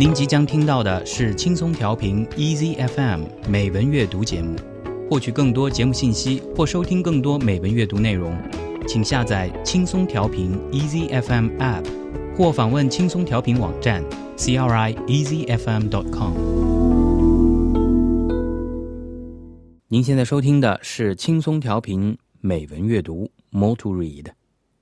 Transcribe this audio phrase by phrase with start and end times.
[0.00, 4.56] 您即将听到的是轻松调频 Easy FM 美文阅读节目。
[5.10, 8.34] 获取更多节目信息或收听更多美文阅读内容，
[8.88, 11.84] 请下载轻松调频 Easy FM App，
[12.34, 14.02] 或访问轻松调频网站
[14.38, 16.32] c r i e a s y f m dot com。
[19.88, 24.28] 您现在收听的是轻松调频美文阅读 Moto read。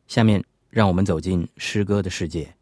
[0.07, 2.58] 下面让我们走进诗歌的世界。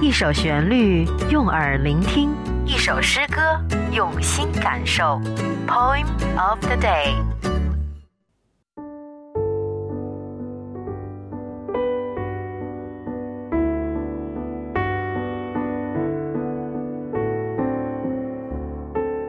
[0.00, 2.34] 一首旋律用耳聆听，
[2.64, 3.60] 一首诗歌
[3.92, 5.20] 用心感受。
[5.66, 6.06] Poem
[6.38, 7.14] of the day.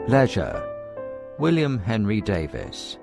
[0.08, 0.62] Leisure,
[1.38, 2.98] William Henry Davis.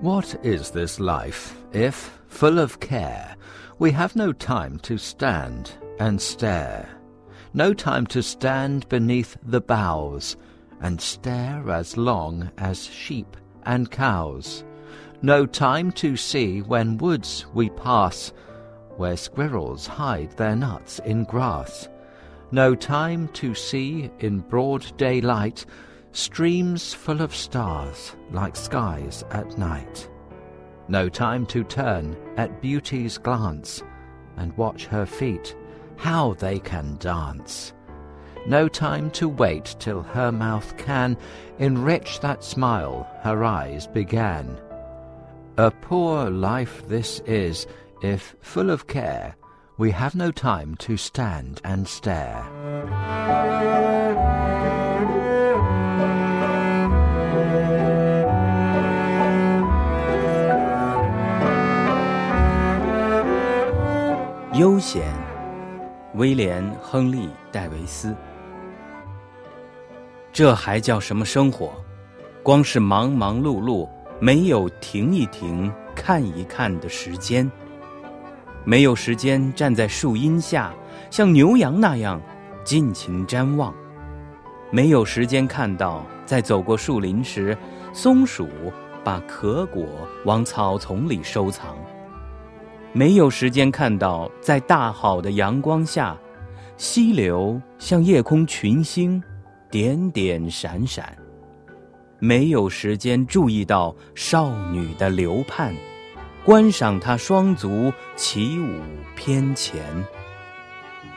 [0.00, 3.35] What is this life if, full of care,
[3.77, 6.89] we have no time to stand and stare?
[7.53, 10.37] No time to stand beneath the boughs
[10.79, 14.63] and stare as long as sheep and cows.
[15.21, 18.33] No time to see when woods we pass,
[18.97, 21.89] where squirrels hide their nuts in grass.
[22.51, 25.65] No time to see in broad daylight
[26.13, 30.09] streams full of stars like skies at night.
[30.91, 33.81] No time to turn at beauty's glance
[34.37, 35.55] and watch her feet,
[35.97, 37.73] how they can dance
[38.47, 41.15] no time to wait till her mouth can
[41.59, 44.59] enrich that smile her eyes began.
[45.57, 47.67] A poor life this is,
[48.01, 49.35] if full of care,
[49.77, 52.43] we have no time to stand and stare.
[64.81, 65.13] 险，
[66.15, 68.15] 威廉·亨利·戴维斯。
[70.33, 71.71] 这还叫什么生活？
[72.41, 73.87] 光是忙忙碌碌，
[74.19, 77.49] 没有停一停、看一看的时间。
[78.63, 80.73] 没有时间站在树荫下，
[81.11, 82.19] 像牛羊那样
[82.63, 83.73] 尽情瞻望。
[84.71, 87.55] 没有时间看到，在走过树林时，
[87.93, 88.47] 松鼠
[89.03, 89.85] 把壳果
[90.25, 91.77] 往草丛里收藏。
[92.93, 96.17] 没有时间看到，在大好的阳光下，
[96.77, 99.21] 溪流像夜空群星。
[99.69, 101.17] 点点闪闪，
[102.19, 105.73] 没有时间注意到少女的流盼，
[106.43, 108.81] 观赏她双足起舞
[109.15, 109.77] 翩跹；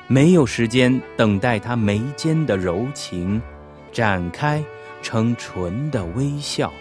[0.06, 3.42] 没有时间等待她眉间的柔情，
[3.90, 4.62] 展开
[5.02, 6.72] 成唇的微笑。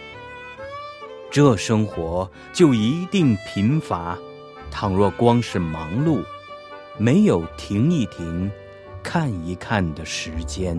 [1.28, 4.16] 这生活就一定贫乏。
[4.74, 6.20] 倘若光是忙碌，
[6.98, 8.50] 没有停一停、
[9.04, 10.76] 看一看的时间。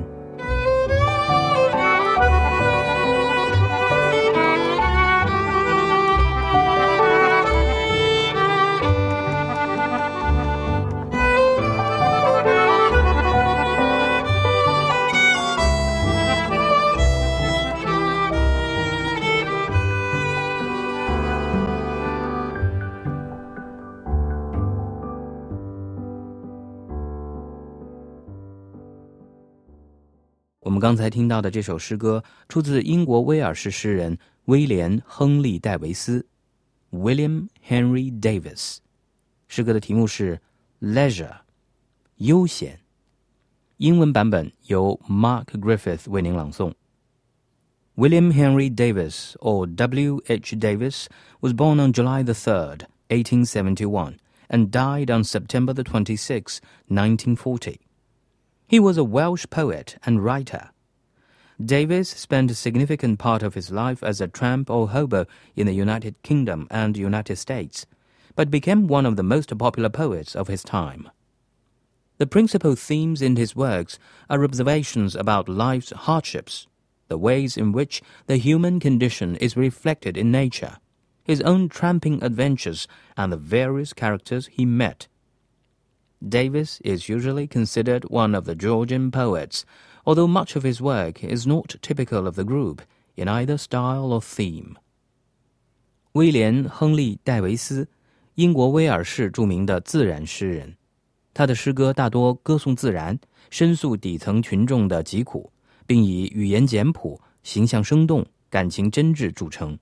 [30.75, 36.25] 我们刚才听到的这首诗歌出自英国威尔士诗人威廉·亨利·戴维斯
[36.91, 38.79] （William Henry Davis）。
[39.47, 40.41] 诗歌的题目是
[40.93, 41.29] 《Leisure》，
[42.17, 42.81] 悠闲。
[43.77, 46.73] 英文版本由 Mark Griffith 为您朗诵。
[47.95, 50.19] William Henry Davis, or W.
[50.27, 50.57] H.
[50.57, 51.05] Davis,
[51.39, 54.17] was born on July the 3rd, 1871,
[54.49, 56.59] and died on September the 26th,
[56.89, 57.84] 1940.
[58.67, 60.71] He was a Welsh poet and writer.
[61.63, 65.73] Davis spent a significant part of his life as a tramp or hobo in the
[65.73, 67.85] United Kingdom and United States,
[68.35, 71.09] but became one of the most popular poets of his time.
[72.17, 76.67] The principal themes in his works are observations about life's hardships,
[77.07, 80.77] the ways in which the human condition is reflected in nature,
[81.23, 85.07] his own tramping adventures, and the various characters he met.
[86.21, 89.63] Davis is usually considered one of the Georgian poets,
[90.05, 92.79] although much of his work is not typical of the group
[93.15, 94.75] in either style or theme.
[96.13, 97.87] 威廉·亨利·戴维斯，
[98.35, 100.75] 英国威尔士著名的自然诗人。
[101.33, 103.19] 他的诗歌大多歌颂自然，
[103.49, 105.51] 申诉底层群众的疾苦，
[105.85, 109.77] 并以语言简朴、形象生动、感情真挚著称。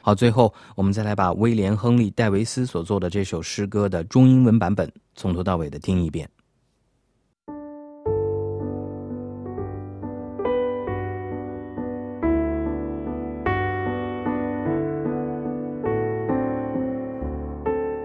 [0.00, 6.30] 好，最后我们再来把威廉·亨利·戴维斯所做的这首诗歌的中英文版本从头到尾的听一遍。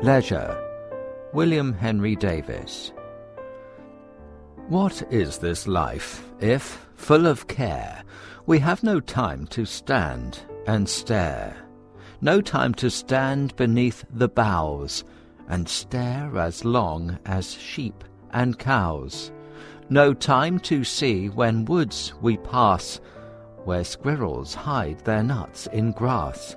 [0.02, 0.58] Leisure,
[1.34, 2.92] William Henry Davis.
[4.68, 8.04] What is this life if, full of care,
[8.48, 11.54] we have no time to stand and stare,
[12.22, 15.04] no time to stand beneath the boughs
[15.50, 19.32] and stare as long as sheep and cows.
[19.90, 23.00] No time to see when woods we pass,
[23.66, 26.56] where squirrels hide their nuts in grass.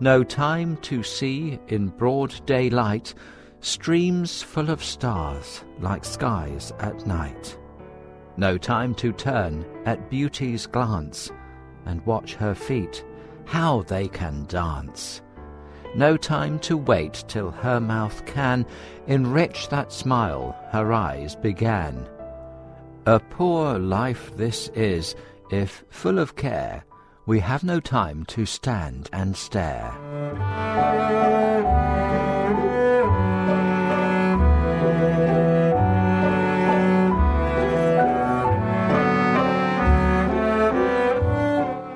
[0.00, 3.14] No time to see in broad daylight
[3.60, 7.56] streams full of stars like skies at night.
[8.36, 11.30] No time to turn at beauty's glance
[11.86, 13.04] and watch her feet,
[13.44, 15.22] how they can dance
[15.95, 18.65] No time to wait till her mouth can
[19.07, 22.07] enrich that smile her eyes began.
[23.05, 25.15] A poor life this is,
[25.49, 26.83] if, full of care,
[27.25, 29.93] we have no time to stand and stare.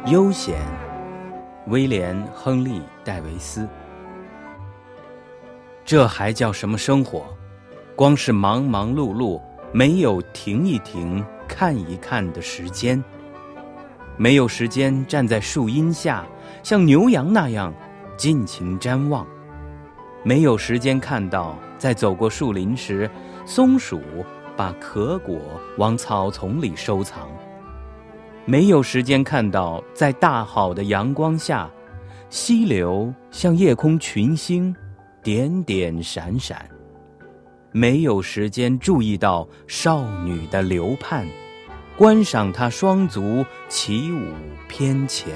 [0.06, 0.56] 悠闲，
[1.68, 3.68] 威廉·亨利·戴维斯。
[5.89, 7.25] 这还叫什么生活？
[7.97, 9.41] 光是忙忙碌碌，
[9.73, 13.03] 没有停一停、看一看的时间。
[14.19, 16.27] 没有时间站在树荫下，
[16.63, 17.73] 像牛羊那样
[18.19, 19.25] 尽情瞻望；
[20.23, 23.11] 没有时间看到，在走过树林时，
[23.47, 23.99] 松鼠
[24.59, 25.41] 把壳果
[25.79, 27.27] 往草丛里收藏。
[28.45, 31.67] 没有时间看到，在大好的阳光下，
[32.29, 34.77] 溪流像夜空群星，
[35.29, 36.67] 点点闪闪。
[37.71, 41.29] 没有时间注意到少女的流盼，
[41.99, 44.33] 观赏她双足起舞
[44.69, 45.31] 翩跹。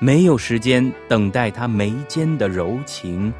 [0.00, 3.32] 没有时间等待她眉间的柔情，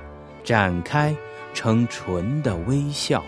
[0.45, 1.13] 展开
[1.53, 3.21] 成纯的微笑。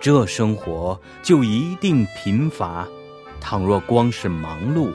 [0.00, 2.88] 这生活就一定贫乏。
[3.38, 4.94] 倘若光是忙碌，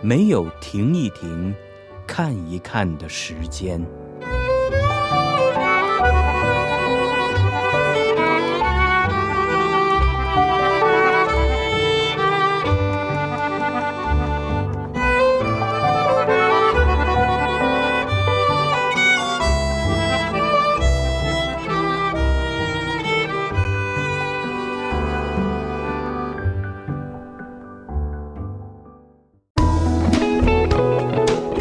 [0.00, 1.54] 没有停一停、
[2.04, 3.80] 看一看的时间。